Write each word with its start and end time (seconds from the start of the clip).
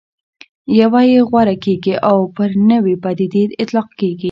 یوه 0.79 1.01
یې 1.11 1.19
غوره 1.29 1.55
کېږي 1.63 1.95
او 2.09 2.17
پر 2.35 2.49
نوې 2.71 2.95
پدیدې 3.03 3.43
اطلاق 3.63 3.89
کېږي. 3.99 4.19